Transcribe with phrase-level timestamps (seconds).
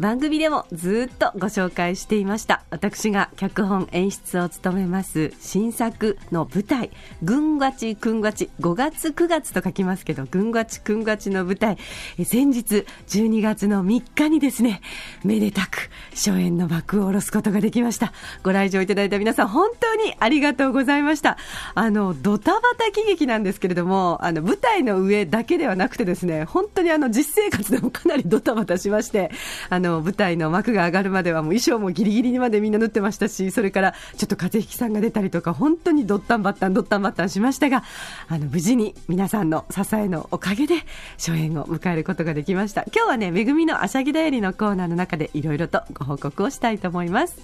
[0.00, 2.62] 番組でもずっとご紹介していました。
[2.70, 6.90] 私が脚本演出を務めます新作の舞台
[7.22, 11.76] 「ぐんがちくんがち」5月9月と書きますけど「ぐんがちくんがち」の舞台
[12.24, 14.80] 先日12月の3日にですね
[15.24, 18.12] めでたく初演の幕を下ろすことができました。
[18.42, 21.36] ご来場いただいた皆さん本当にありがとうございました。
[21.74, 29.30] あのドタバタ喜劇なんですけれどもあの舞台の上だけではなくてですね本当にあの実生活でもかなりドタバタしまして
[29.68, 37.82] あのの舞台の幕が上がるまではもう衣装もギリギリにまでみんな縫ってましたし、それからちょっと風邪ひきさんが出たりとか、本当にどったんばったん、どったんばったんしましたが、
[38.28, 40.76] あの、無事に皆さんの支えのおかげで、
[41.18, 42.84] 初演を迎えることができました。
[42.94, 47.36] 今日はね、めぐみのあしゃぎだよりのコーナーの中でいろいろとご報告をしたいと思います。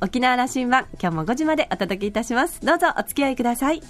[0.00, 2.60] 沖縄羅針盤、今日も5時までお届けいたします。
[2.64, 3.80] どうぞお付き合いください。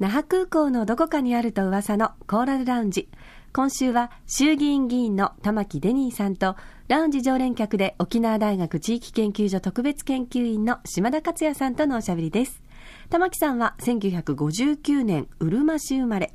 [0.00, 3.10] 那覇空港のどこかにあると噂のコーラルラウンジ。
[3.52, 6.56] 今週は衆議院議員の玉城デニーさんと、
[6.88, 12.62] ラウンジ常連客で沖縄大学地域研究所特別研究員の島田克也さんとのおしゃべりです。
[13.08, 16.32] 玉木さんは1959年うるま市生まれ。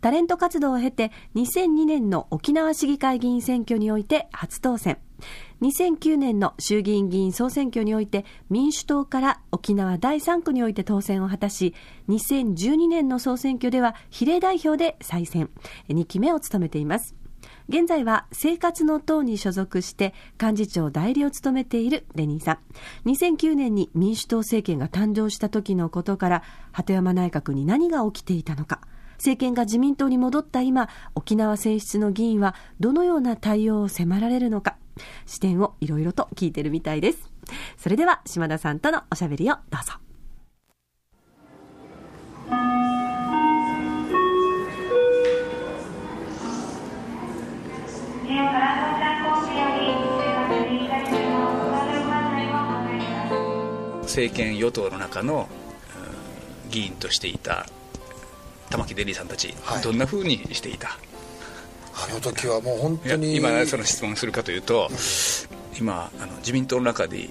[0.00, 4.98] タレント活動を経て2002年の沖縄市議会議員選挙において初当選。
[5.62, 11.74] 2009年の衆議院議員総選挙において民主党から沖縄第3区において当選を果たし
[12.08, 15.48] 2012年の総選挙では比例代表で再選
[15.88, 17.15] 2期目を務めています
[17.68, 22.58] 現在は生活の党に所属して幹事長代理を務めているレニーさん。
[23.08, 28.80] 2009年に民主党政権が誕生した時のことから、鳩山内閣に何が起きていたのか。
[29.16, 34.76] 政権が自民党に戻った今、沖縄選出の議員はどのような対応を迫られるのか。
[35.26, 37.32] 視点をいろいろと聞いてるみたいです。
[37.78, 40.05] それでは島田さんとのおしゃべりをどうぞ。
[54.02, 55.46] 政権与党の中の
[56.70, 57.66] 議員としていた
[58.70, 60.98] 玉城デリーさんたち、はい、どんなふうにしていた？
[61.94, 64.88] あの時はもう本当に今その質問するかというと、
[65.78, 67.28] 今あの自民党の中で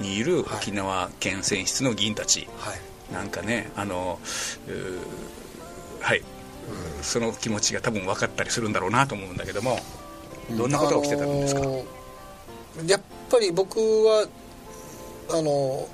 [0.00, 4.18] にいる沖縄県選出の議員たち、はい、なんかねあの
[6.00, 6.24] はい、うん、
[7.02, 9.78] その気持ちが多分分かったりするんだろうなと思うんだけども
[10.56, 14.26] どんなことが起きてたんですか、あのー、やっぱり僕は
[15.30, 15.88] あの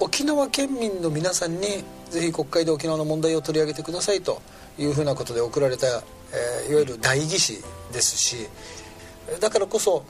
[0.00, 4.40] 沖縄県民の皆さんにぜひ国会で沖縄の問題を取り上げてくださいと
[4.78, 7.62] いうふうなことで送られた、えー、いわゆる代議士
[7.92, 8.48] ですし
[9.40, 10.04] だからこそ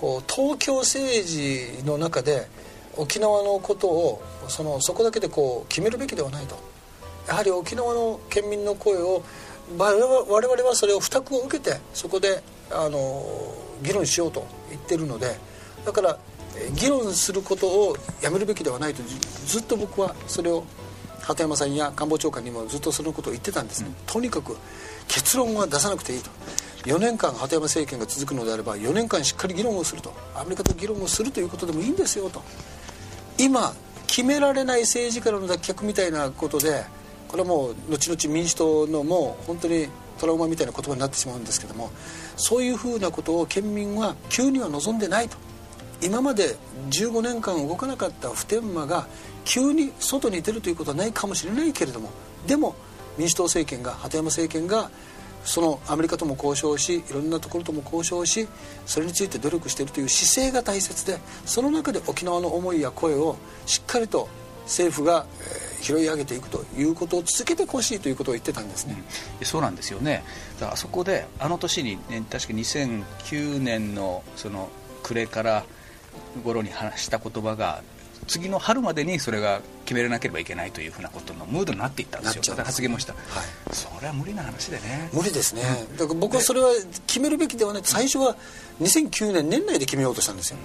[0.00, 2.46] こう東京政治の中で
[2.96, 6.56] 沖縄のことをそのそこだけでこう決めるべきではないと。
[7.28, 9.22] やはり沖縄の県民の声を
[9.76, 13.24] 我々はそれを付託を受けてそこであの
[13.82, 15.36] 議論しようと言ってるので
[15.84, 16.18] だから
[16.74, 19.02] 議論することをやめるべきではないと
[19.46, 20.64] ずっと僕はそれを
[21.20, 23.82] 鳩山さんや官房長官にもずっとそのことを言ってたんです。
[23.82, 24.56] ね、うん、とにかく
[25.08, 26.30] 結論は出さなくていいと。
[26.84, 30.14] 4年間鳩山政権が続くのであれば4年間しっかり議論をすると。
[30.34, 32.42] アメリカと議論をするということでもいいんですよと。
[33.36, 33.74] 今
[34.06, 36.84] 決められない政治からの脱却みたいなことで
[37.28, 41.90] これはもう後々民主党のもう本当にトラウマみたいな言葉になってしまうんですけども
[42.36, 45.36] そういうふうなことを県民は急には望んでないと。
[46.00, 46.56] 今まで
[46.90, 49.08] 15年間動かなかった普天間が
[49.44, 52.10] 急に外に出るということはないかもしれないけれども
[52.46, 52.76] でも
[53.16, 54.90] 民主党政権が鳩山政権が
[55.44, 58.46] そのアメリカとも交渉しいろんなところとも交渉し
[58.86, 63.36] それについて努力しているという姿勢が大切でその中で沖縄の思いや声を
[63.66, 64.28] しっかりと
[64.64, 68.96] 政府が、えー、拾い上げていくということを続けてほしいということを言ってたんですね、
[69.40, 70.24] うん、そうなんですよね。
[70.60, 74.68] あそこであの年に、ね、確か2009年のその
[75.02, 75.64] 暮れから
[76.44, 77.82] 頃に話した言葉が
[78.26, 82.56] 次の春までにそれが決めれなければいけないというふうなことのムードになっていったんですよ。
[82.56, 85.08] 発言もした、はい、それは無理な話でね。
[85.12, 85.62] 無理ですね、
[85.96, 86.70] だから僕はそれは
[87.06, 87.82] 決めるべきではない。
[87.84, 88.36] 最初は
[88.80, 90.58] 2009年年内で決めようとしたんですよ、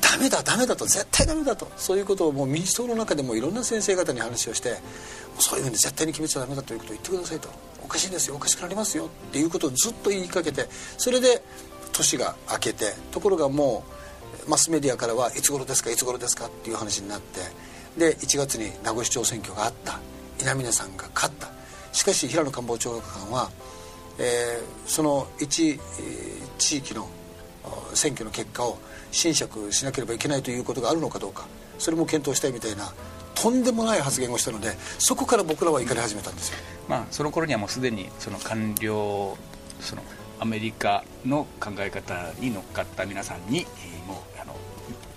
[0.00, 1.70] ダメだダメだと絶対ダメだと。
[1.76, 4.76] そういうことをもう民主党の中でもいろんな先生方に話をして
[5.38, 7.48] そういうふうに絶対に決めちゃダメだということを言ってくださいと。
[7.84, 9.06] おかしいですよおかしくなりますよ。
[9.06, 10.66] っていうことをずっと言いかけて
[10.98, 11.42] それで
[11.92, 13.84] 年が明けてところがも
[14.46, 17.40] うマスメディアからはいつ頃ですかいつ頃ですかっていう話になって
[17.96, 20.00] で1月に名護市長選挙があった。
[20.40, 21.48] 稲峰さんが勝った。
[21.92, 23.50] しかし平野官房長官は、
[24.18, 25.80] えー、その一
[26.58, 27.08] 地域の
[27.94, 28.78] 選挙の結果を
[29.16, 31.46] 侵釈しなければいけないということがあるのかどうか
[31.78, 32.92] それも検討したいみたいな
[33.34, 39.36] とんでもない発言をしたのでそこから僕らは怒り始めたんですよ、まあ、その頃にはもうすでにその官僚
[39.80, 40.02] その
[40.38, 43.66] アメリカの考え方に乗っかった皆さんに
[44.06, 44.54] もうあの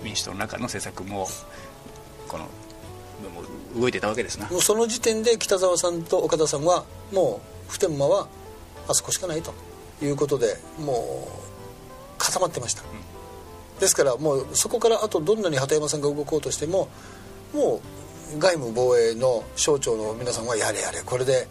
[0.01, 1.27] 民主党の中の政策も
[2.29, 2.47] この
[3.77, 4.47] 動いてたわけですな。
[4.49, 8.27] もうその時点で北沢さんと岡田さんはもう普天間は
[8.87, 9.53] あそこしかないと
[10.01, 11.49] いうことでもう
[12.17, 12.87] 固まってました、うん、
[13.79, 16.89] ですからもうそこからあとどんなに鳩山さんが動こうとしても
[17.53, 17.81] も
[18.35, 21.47] う外務防衛の省庁の皆さんはやれやれこれで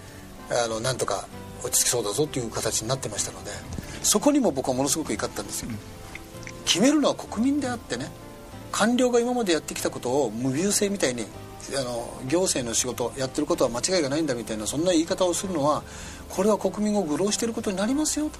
[0.51, 1.27] あのなんとか
[1.65, 3.51] 落ち着きそうだぞという形になってましたので
[4.03, 5.79] そこにも僕はものすごく怒ったんですよ、うん、
[6.65, 8.11] 決めるのは国民であってね
[8.71, 11.25] 官僚が今までやってきたことを無病性みたいに
[11.77, 15.83] あの行政の仕事やってることは間違いがないんだみたいなそんな言い方をするのは
[16.29, 18.39] これは国民を愚弄していることになりますよと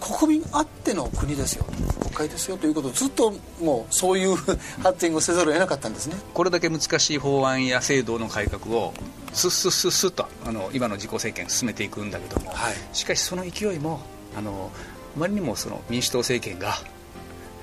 [0.00, 1.64] 国民あっての国ですよ。
[2.00, 4.36] 国会ですよということをずっともうそういう
[4.82, 6.16] 発展をせざるを得なかったんですね。
[6.34, 8.94] これだけ難しい法案や制度の改革を
[9.32, 14.00] スッスッスッスッとあの今の自公政権進めていくんだけども、はい、しかしその勢いも
[14.36, 14.70] あの
[15.16, 16.74] あまりにもその民主党政権が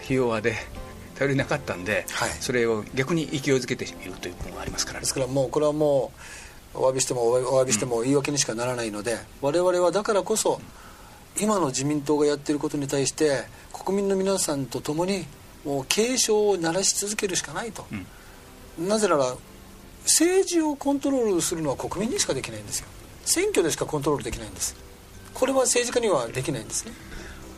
[0.02, 0.56] ひ弱で
[1.16, 6.12] 頼りなかったんで、はい、それを逆に勢いづけているという部分がありますから、ですからもうこれはも
[6.76, 10.60] うお詫びしてもお詫びしても言い訳にしかならないので、うん、我々はだからこそ
[11.42, 15.26] 今の自民党がやっていることに対して国民の皆さんと共に
[15.66, 17.86] もう警鐘を鳴らし続けるしかないと、
[18.78, 19.36] うん、なぜなら
[20.04, 22.88] 政治をコントロールするのは国民にしかできないんですよ。
[23.26, 24.76] 選挙でしかコントロールできないんです。
[25.34, 26.92] これは政治家にはできないんですね。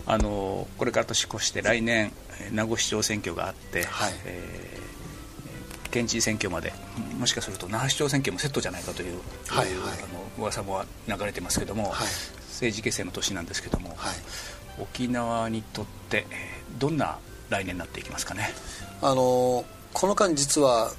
[0.05, 2.11] あのこれから年越して来年
[2.51, 4.13] 名護市長選挙があって、はい。
[4.25, 6.71] えー、県知事選挙まで
[7.17, 9.79] もしかすると那覇市長選挙もセットじゃないかという、はいはい、あ
[10.13, 12.07] の噂も流れてますけども、はい、
[12.55, 14.15] 政治結成の年なんですけども、はい、
[14.79, 16.25] 沖縄にとって
[16.79, 17.17] どんな
[17.49, 18.49] 来年になっていきますかね？
[19.01, 20.91] あのこの間実は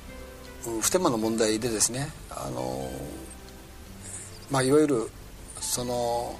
[0.81, 2.91] 普天間の問題でですねあの、
[4.51, 5.11] まあ、いわゆる
[5.61, 6.39] その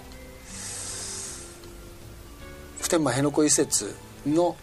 [2.81, 3.97] 普天間辺野古移設
[4.27, 4.55] の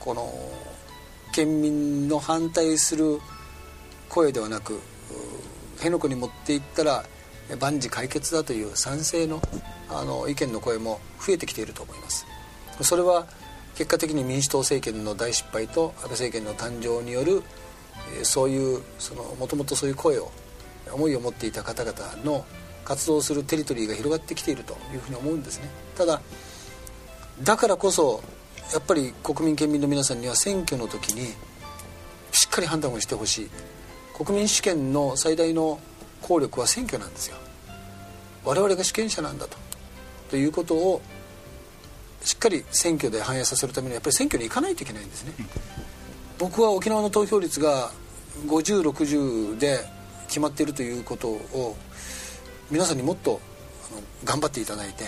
[0.00, 0.32] この
[1.32, 3.20] 県民の反対する
[4.08, 4.80] 声ではなく
[5.76, 7.04] 辺野古に持っていったら
[7.60, 9.40] 万事解決だという賛成の
[9.90, 12.26] あの意見の声も増えてきていると思います。
[12.82, 13.26] それは
[13.74, 17.42] 結果的に民主党政権の大失敗と安倍政権の誕生による
[18.22, 18.82] そういう
[19.38, 20.30] もともとそういう声を
[20.92, 21.94] 思いを持っていた方々
[22.24, 22.44] の
[22.84, 25.68] 活動するテリトリーが広がってきているというふうに思うんですね。
[25.96, 26.20] ただ
[27.42, 28.22] だからこそ
[28.72, 31.34] やっぱり国民県民の皆さんには選挙の時に
[32.32, 33.50] しっかり判断をしてほしい。
[34.14, 35.78] 国民主権の最大の
[36.22, 37.36] 効力は選挙なんですよ。
[38.44, 39.65] 我々が主権者なんだと。
[40.30, 41.00] ということを
[42.22, 45.32] しっかり選挙で反映させるためにはやっぱり選挙に行かないといけないんですね。
[46.38, 47.90] 僕は沖縄の投票率が
[48.46, 49.80] 5060で
[50.26, 51.76] 決まっているということを
[52.70, 53.40] 皆さんにもっと
[54.24, 55.04] 頑張っていただいて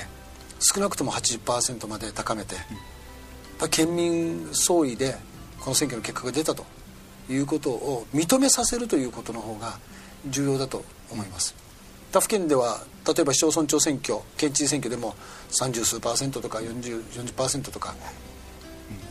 [0.61, 2.57] 少なくとも80%まで高めて、
[3.71, 5.17] 県民総意で
[5.61, 6.65] この選挙の結果が出たと
[7.29, 9.79] いうことを認めさせるということの方が
[10.29, 11.55] 重要だと思います。
[12.13, 15.15] 他府県では例えば市町村長選挙県知事選挙でも
[15.51, 17.95] 30数パーセントとか 40%, 40とか。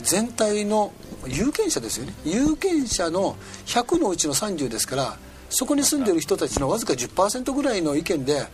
[0.02, 0.92] 全体の
[1.26, 2.14] 有権者ですよね。
[2.24, 3.36] 有権者の
[3.66, 5.18] 100のうちの30ですから
[5.50, 8.46] そこに住んでる人たちのわずか10%ぐらいの意見で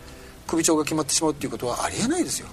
[0.47, 2.47] 首長が決まってしまうっていうことはありえないですよ。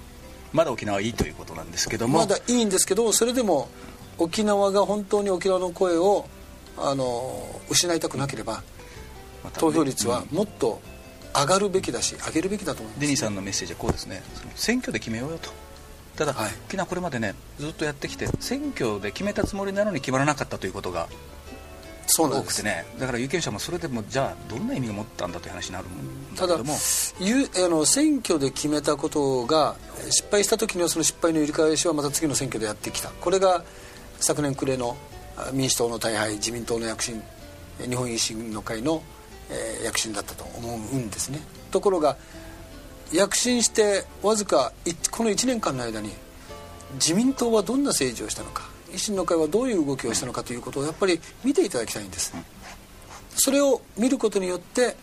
[0.51, 2.19] まだ沖縄はいいということなんですけども。
[2.19, 3.69] まだいいんですけどそれでも
[4.17, 6.27] 沖縄が本当に沖縄の声を
[6.77, 8.63] あの失いたくなければ、
[9.53, 10.81] 投票率はもっと
[11.35, 13.01] 上がるべきだし上げるべきだと思います。
[13.01, 14.21] デニーさんのメッセージはこうですね。
[14.55, 15.49] 選挙で決めようよと。
[16.15, 21.07] ただ、はい、沖縄これまでねずっとやってきて選挙で決めたつもりなのに決まらなかったということが
[22.07, 22.85] 多くてね。
[22.99, 26.75] だから有権者もそれでもじゃあどんな意味を持ったんだという話になるんだけども。
[26.75, 29.75] ただあの選挙で決めたことが
[30.09, 33.09] 失敗した時にはその失敗の揺り返しはまた次の選挙でやってきた。
[33.09, 33.63] これが
[34.19, 34.95] 昨年暮れの
[35.51, 37.23] 民主党の大敗自民党の躍進
[37.79, 39.01] 日本維新の会の、
[39.49, 41.39] えー、躍進だったと思うんですね。
[41.71, 42.17] ところが
[43.11, 44.71] 躍進してわずか
[45.11, 46.11] この1年間の間に
[46.95, 52.33] 自民党はどんな政治をしたのか維新の会はどういう動きをしたのかということをやっぱり見ていただきたいんです。
[53.35, 54.95] それを見ることによって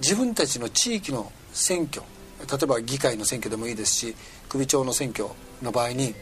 [0.00, 2.02] 自分たちの地域の選挙
[2.40, 4.16] 例えば議会の選挙でもいいですし
[4.48, 5.28] 首長の選挙
[5.62, 6.14] の場合に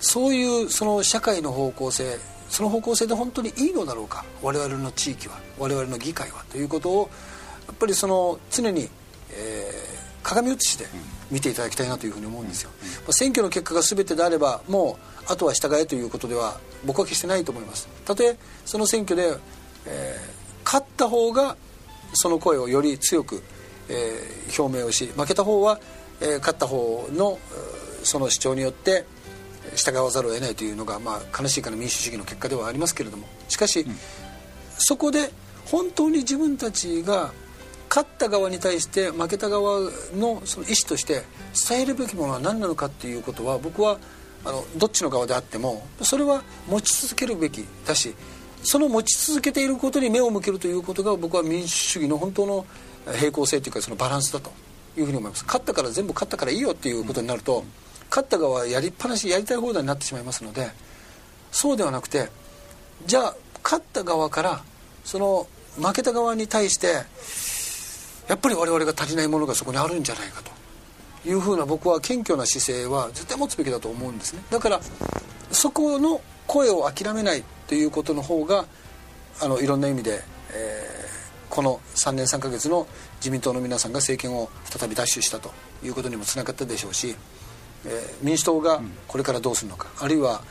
[0.00, 2.18] そういうその社会の方向性
[2.48, 7.10] その方向性で本当にいいのだろうか我々の地域は我々の議会はということを
[7.66, 8.88] やっぱりその常に、
[9.32, 10.86] えー、鏡写しで
[11.30, 17.88] 見ていただきたいなというふうに思うんですよ、まあ、選挙の結果が全てであればもうあとは従えということでは僕は決してないと思います。
[18.06, 19.36] たとえその選挙で、
[19.86, 21.56] えー、勝った方が
[22.14, 23.42] その声をより強く、
[23.88, 25.80] えー、表明をし負けた方は、
[26.20, 27.38] えー、勝った方の
[28.02, 29.04] その主張によって
[29.76, 33.26] 従わざるを得ないというのが、まあ、悲しいかな民主主義の結果ではありますけれども。
[33.48, 33.96] しかし、うん、
[34.78, 35.30] そこで
[35.66, 37.32] 本当に自分たちが
[37.88, 39.80] 勝った側に対して負けた側
[40.14, 41.22] のその意思として
[41.68, 43.98] 伝えるべきものは何なのかっていうことは僕は
[44.44, 48.14] あのどっちの側であってもそれは持ち続けるべきだし
[48.62, 52.66] その持ち続けていることに目を向けるということが僕は民主主義の本当の
[53.16, 54.52] 平行性というかそのバランスだと
[54.96, 55.44] いうふうに思います。
[55.44, 57.64] 勝ったから全部勝ったからいいよっていうことになると、
[58.10, 60.70] 勝った側はやりっぱなしやりたい放題になってしまいますので
[61.50, 62.28] そうではなくて
[63.06, 64.62] じゃあ勝った側から
[65.04, 65.46] その
[65.76, 67.04] 負けた側に対して
[68.28, 70.58] やっぱり我々が足りないものがそこにあるんじゃないかと。
[71.26, 74.42] いうふうな僕は謙虚な姿勢は絶対持つべきだと思うんですね。
[74.50, 74.80] だから
[75.50, 78.64] そこの声を諦めないということの方が
[79.40, 80.22] あのいろんな意味で、
[80.52, 82.86] えー、この3年3か月の
[83.16, 87.14] 自民党の皆さんが政権を再び奪取したということにもつながったでしょうし
[87.88, 90.42] えー、民主党がこれからどうするのか、うん、あるいは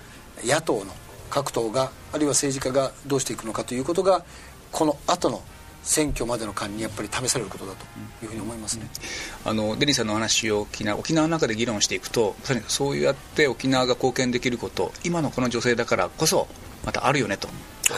[0.43, 0.93] 野党の
[1.29, 4.23] 各党があるいは政治家がどうしていくのかということが
[4.71, 5.41] この後の
[5.83, 7.85] 選挙までの間にやっぱり試されることだと
[8.23, 8.89] いうふうに思いますね、
[9.45, 12.35] うん、あのデニーさんの話を沖縄沖縄の中で議論していくと
[12.67, 16.47] そうやって沖縄が貢献できること今のこの女性だからこそ
[16.85, 17.47] またあるよねと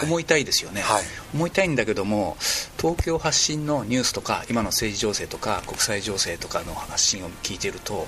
[0.04, 1.04] 思いたいですよね、はい、
[1.34, 2.38] 思いたいんだけども
[2.78, 8.06] 東京発信のニュースとか今の政治情勢とか国際情勢とかの発信を聞いていると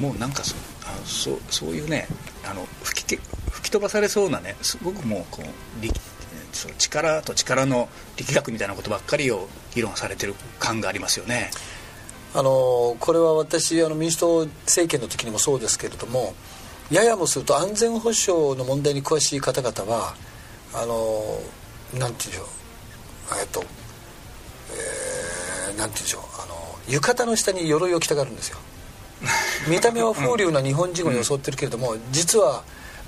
[0.00, 2.08] もうなんかそあそうそういうね
[2.44, 3.16] あの吹き
[3.50, 6.00] 吹き飛ばされそうなねすごくもうこう力
[6.78, 11.50] 力と力の力学みたいなことばっかりを議論されてる感がありますよね。
[12.32, 16.34] あのこれは私あの民主党政権の時にもそうですけれども
[16.88, 20.14] ややもすると安全保障の問題に詳しい方々は
[20.72, 21.40] あの
[21.98, 22.46] なんていうんでしょう
[23.40, 23.64] えっと、
[25.70, 26.54] えー、なんていうんでしょうあの
[26.88, 28.58] 浴衣の下に鎧を着たがるんですよ
[29.68, 32.62] 見た目は風流な日本人を装ってるけれども、実は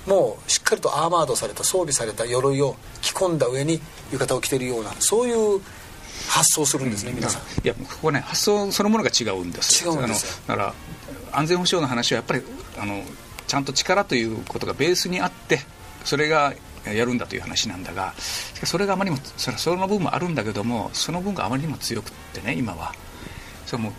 [0.05, 3.81] もうしっかりとアーマードされた装備された鎧を着込んだ上に
[4.11, 5.61] 浴衣を着てるようなそういう
[6.27, 7.41] 発想するんですね、うん、皆さん。
[7.65, 9.85] いやここね発想そのものが違うんです。
[9.85, 10.73] 違うんですだから
[11.31, 12.43] 安全保障の話はやっぱり
[12.77, 13.03] あの
[13.47, 15.59] ちゃんと力ということがベースにあって
[16.03, 16.53] それが
[16.85, 22.93] やるんだという話なんだがそれがあまりにもそれその部分もあるんだけどもその分があまりにも強くってね今は。
[23.65, 23.93] それも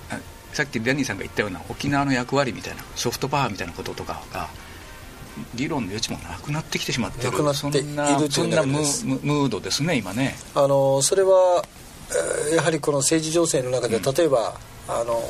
[0.54, 4.48] さっきダニーさんが言ったような沖縄の役割みたいなソフトパワーみたいなこととかが
[5.54, 7.30] 議論の余地もなくなってきてしまってる。
[7.32, 10.36] なくなっているそんなムードですね今ね。
[10.54, 11.64] あのそれは
[12.54, 14.56] やはりこの政治情勢の中で例えば、
[14.88, 15.20] うん、あの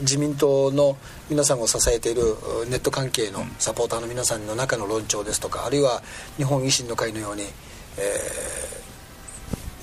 [0.00, 0.96] 自民党の
[1.30, 2.22] 皆さんを支えている
[2.68, 6.02] ネット関係のサポーターの皆さんの中の論調ですとかあるいは
[6.36, 7.46] 日本維新の会のように、え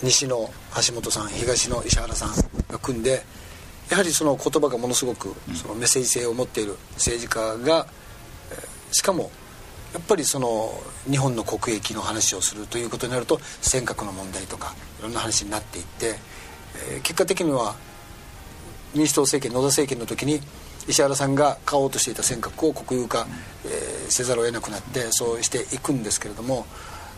[0.01, 0.49] ー、西の
[0.87, 2.29] 橋本さん東の石原さん
[2.69, 3.23] が組んで
[3.89, 7.87] やはりその言葉がものすごくそのメッセージ性を持っている政治家が
[8.91, 9.29] しかも
[9.93, 10.73] やっぱりその
[11.09, 16.15] 日本の国益の話をするということになると尖閣の問題とかいろんな話になっていって、
[16.91, 17.75] えー、結果的には
[18.93, 20.41] 民主党政権野田政権の時に
[20.87, 23.25] 石原さんが買おうとしていた尖閣を国有化、
[23.65, 26.65] えー、せざるを得なくなってそうしていくんですけれども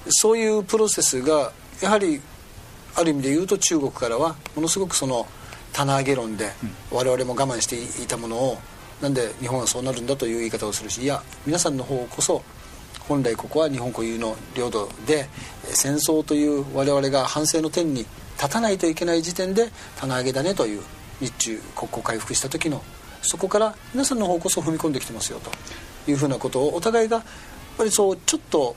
[0.09, 2.21] そういうプロセスがやはり
[2.95, 5.27] ある意味で言うと中国からはものすごくその
[5.77, 6.49] 棚上げ論で
[6.91, 8.57] 我々も我慢していたものを
[8.99, 12.41] なんで日本はそうなるんだという言い方をするしいや皆さんの方こそ
[13.07, 15.29] 本来ここは日本固有の領土で
[15.65, 17.99] 戦争という我々が反省の点に
[18.37, 20.81] 立たないといけない時点で棚上げだねという
[21.21, 22.81] 日中国交回復した時の
[23.21, 27.25] そこから皆さんの方こそ踏み込んできてますよというふうなことをお互いがやっ
[27.77, 28.75] ぱりそうちょっと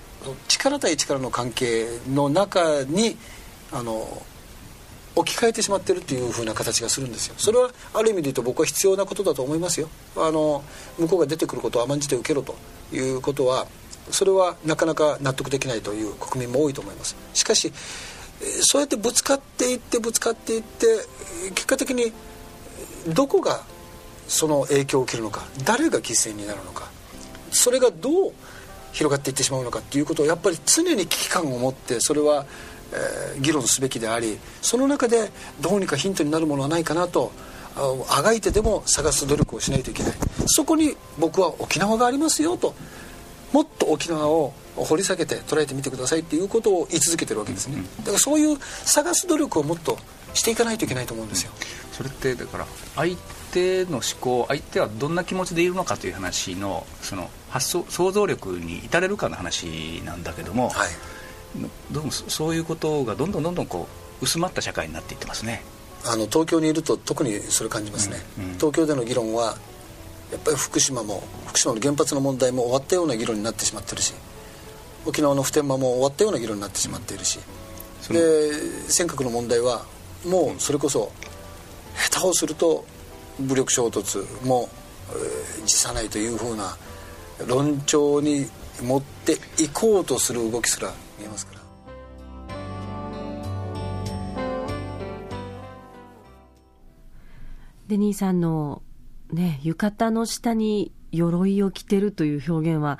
[0.48, 3.16] 力対力の関係の中に
[3.72, 4.22] あの
[5.16, 7.34] 置き換えてしまってるっていう風な形がするんですよ。
[7.36, 9.88] それはある意味で言うと僕は必要なことだと思いますよ。
[10.16, 10.62] あの
[10.98, 12.56] 向こうが出てくることを甘んじて受けろと
[12.92, 13.66] いうことは
[14.10, 17.16] それはなかなか納得できないという国民も多いと思います。
[17.34, 17.72] しかし
[18.62, 20.86] そうやってぶつかっていってぶつかっていって
[21.54, 22.12] 結果的に
[23.08, 23.62] どこが
[24.28, 26.88] その影響を受けるのか誰が犠牲になるのか
[27.50, 28.32] それがどう
[28.92, 32.46] 広がっていってしまうのかっていうことをやっぱり常に危機感を持ってそれは
[32.92, 35.30] えー、議論すべきでありその中で
[35.60, 37.32] どうにかヒントになるものはないかなと
[38.08, 40.12] あがいてでも探す努力をしないといけない。
[40.46, 42.74] そこに僕は沖縄がありますよと
[43.52, 49.98] もっと沖縄を掘り下げて捉えてみてくださいっていうことを言い続けてるわけですね、だからそういう探す努力をもっと
[50.34, 51.52] していかないといけないと思うんですよ、
[51.92, 52.66] それってだから
[52.96, 53.16] 相
[53.52, 60.88] 手の思考相手はどんな気持ちでいるのかという話のその発想想像力に至れるかの話なんだけども、はい、
[61.90, 63.88] どうもそういうことがどんどんどんどんこ
[64.20, 65.62] う薄まった社会になっていってますね。
[66.04, 68.44] あの東京にいると特にそれ感じますね、うん。
[68.44, 69.56] うん、東京での議論は
[70.32, 74.14] やっぱり福島も福島の原発の問題も終わったような議論になってしまってるし
[75.04, 77.38] 沖縄の普天間も終わったような議論になってしまっているし
[78.08, 78.52] で
[78.88, 79.84] 尖閣の問題は
[80.26, 81.10] もうそれこそ
[81.96, 82.84] 下手をすると
[83.40, 84.68] 武力衝突も、
[85.10, 86.76] えー、辞さないというふうな
[87.46, 88.46] 論調に
[88.82, 91.60] 持っていこうとする動きすら見えますから。
[97.88, 98.82] デニーさんの
[99.32, 102.98] ね、浴衣の下に鎧を着てるという表現は、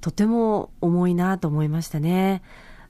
[0.00, 2.42] とても重いなと思いましたね。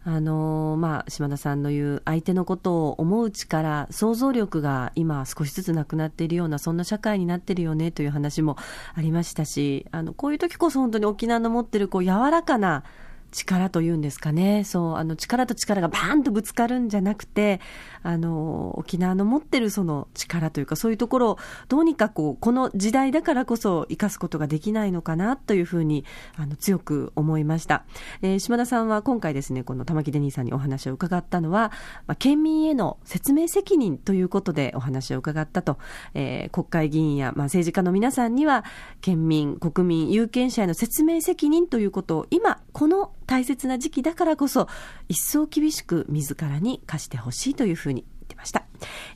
[0.04, 8.56] あのまあ、島田さんの言う相手のことを思う力、想像力が今少しずつなくなっているような、そんな社会になってるよねという話も
[8.94, 12.82] ありましたし、あの、こういう時こそ本当に沖縄の持ってるこう柔らかな
[13.32, 14.62] 力というんですかね。
[14.64, 17.60] そう、あの、力と力がバーンとぶつかるんじゃなくて、
[18.02, 26.04] あの、沖縄の持ってるその力というか、そういうところをどうにかこう、この時代だからこそ生かすことができないのかなというふうに、
[26.36, 27.84] あの、強く思いました。
[28.20, 31.72] えー、島田さんは今回ですね、この玉城デニーさんにお話を伺ったのは、
[32.06, 35.78] まあ、県民への説明責任ということでお話を伺ったと、
[36.14, 38.64] えー、国会議員や、まあ、政治家の皆さんには、
[39.00, 44.68] 県民、国民、有権者への説明責任ということを今、この大切な時期だからこそ、
[45.08, 48.66] 一層厳しく自らに課してほしいというふうに言ってました。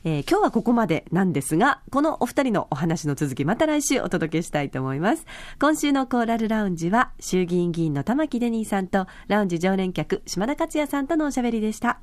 [0.03, 5.27] えー、今日はここまでなんですが、このお二人のお話の続き、また来週お届けしたいと思います。
[5.61, 12.01] 今週のコーラルラウンジは、衆議院議員の玉城デニーさんと、ラウンジ常連客、島田克也さんとのおしゃべりでした。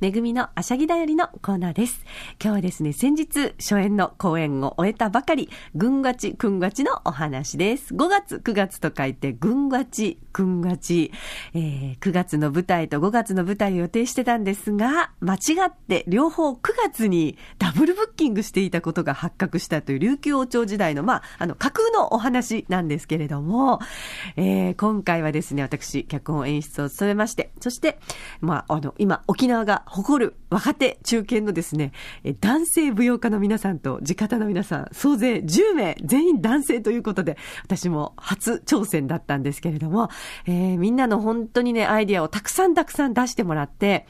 [0.00, 2.06] めぐみのあしゃぎだよりのコーナーです。
[2.42, 7.94] 今日はですね、先日初演の公演を終えたばかり、ぐんがち、くんがちのお話です。
[7.94, 11.12] 5月、9月と書いて、ぐんがち、くんがち。
[11.52, 23.80] えー、9月の舞台と5月の舞台を予定してたんですが、間違って両方9月にダブルブッキングしていたことが発覚したという琉球王朝時代の、まあ、あの、架空のお話なんですけれども、
[24.36, 27.98] えー、今回はですね、私、脚本演出を務めまして、そして、
[28.40, 31.90] まあ、あの、今、沖縄が誇る若手中堅のですね、
[32.40, 40.08] 男性舞踊家の皆さんと地方の皆さん、総勢10名、全員男性ということで、私も初挑戦だったんですけれども、
[40.46, 44.06] えー、みんなの本当にね、アイディアをたくさんたくさん出してもらって、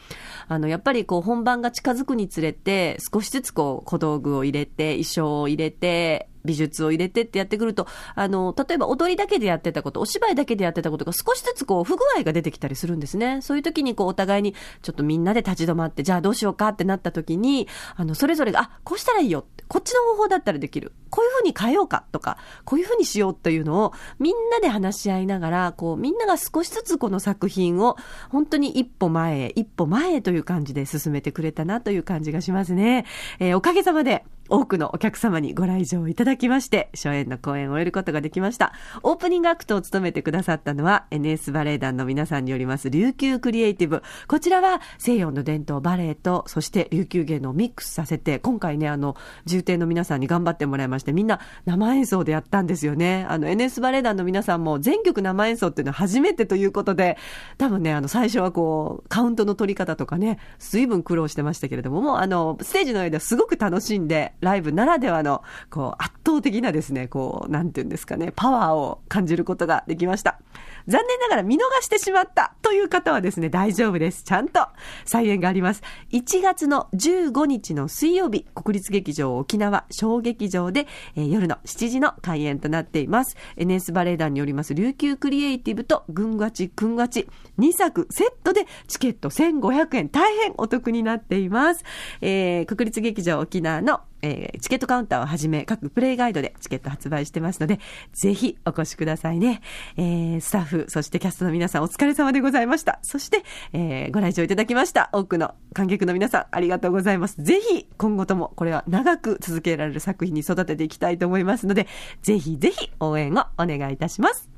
[0.49, 13.41] あの、やっぱりこう、本番が近づくにつれて、少しずつこう、小道具を入れて、衣装を入れて、美術を入れてってやってくると、あの、例えば踊りだけでやってたこと、お芝居だけでやってたことが少しずつこう、不具合が出てきたりするんですね。
[13.43, 20.93] そういう時にこう、お互いに、ちょっとみんなで立ち止まって、じゃあどうしようかってなった時に、あの、それぞれが、あ、こうしたらいいよって、こっちの方法だったらできる。
[21.11, 27.97] こういうふうに変えようかとか、こういうふうにしようというのを、みんなで話し合いながら、こう、みんなが少しずつこの作品を、
[28.31, 33.07] 本当に一歩前へ、一歩前へという感じで進めてくれたなという感じがしますね。
[33.39, 38.73] えー、おかげさまで、多くのお客様にご来場いただきまして、初演の公演を終えることができました。
[39.03, 44.03] オープニングアクトを務めてくださったのは、NS バレエ団の皆さんによります、琉球クリエイティブ。
[44.27, 53.27] こちらは西洋の伝統バレエと、そして琉球芸能をミックスさせて、今回ね、あの、重点の皆さんに頑張ってもらいまして、みんな生演奏でやったんですよね。
[53.29, 57.17] あの、NS バレエ団の皆さんも全曲生演奏っていうのは初めてということで、
[57.57, 70.39] 多分ね、あの、最初はこう、カウントの取り方とかね、随分苦労してましたけれども、もうあの、ステージの上ですごく楽しんで、ライブならではの、こう、圧倒的なですね、こう、なんていうんですかね、パワーを感じることができました。
[70.87, 74.25] 残念ながら見逃してしまったという方はですね、大丈夫です。
[74.25, 74.67] ちゃんと
[75.05, 75.83] 再演があります。
[76.11, 83.37] 1月の15日の水曜日、国立劇場沖縄小劇場で、えー、夜の7時の開演となっています。
[83.57, 91.85] NS バレエ団によります琉球クリエイティブとぐんがちくんがち2作セットでチケット1500円大変お得になっています。
[92.21, 97.81] えー、国立劇場沖縄のえー、チケットカウンターをはじめ各プレイガイドでチケット発売してますので、
[98.13, 99.63] ぜひお越しくださいね。
[99.97, 102.99] えー、スタッフ、そしてキャストの皆さんお疲れ様でございました。
[103.03, 107.43] そして、えー、ご来場いただきました多くの観客の皆さんありがとうございます。
[107.43, 111.87] ぜひ今後ともこれは長く続けられる作品に育てていきたいと思いますので、
[112.23, 114.49] ぜひぜひ応援をお願いいたします。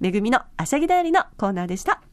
[0.00, 2.05] めぐみのあしゃぎだよりのコーナーでした。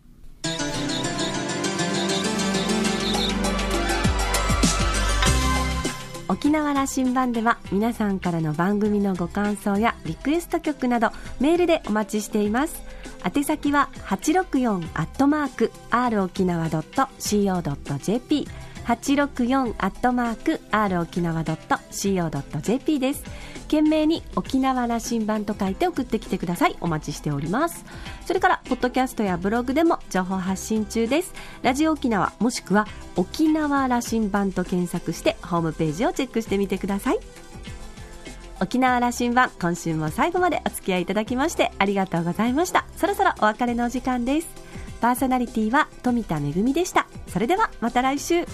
[6.33, 12.81] 沖縄羅針盤では皆さんからの番組のご感想やリクエスト曲などメールでお待ちしています。
[13.23, 18.47] 宛先は864アットマーク r 沖縄 .co.jp
[18.83, 23.23] 864アットマーク r 沖縄 .co.jp です。
[23.73, 27.83] 懸命に沖縄羅針盤と書いて送ってきてくださいお待ちしております
[28.23, 31.33] それからポッドキャストやブログでも情報発信中です
[31.63, 37.19] ラジオ沖縄もしくは沖縄羅針盤と検索してホームページをチェックしてみてください
[38.61, 44.49] 沖縄羅針盤今週も最後までお付き合いいただきましてありがとうございましたそろそろお別れのお時間です
[45.01, 48.45] パーソナリティは富田恵でしたそれではまた来週